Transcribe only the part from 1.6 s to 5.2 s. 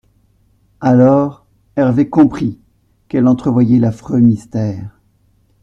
Hervé comprit qu’elle entrevoyait l’affreux mystère.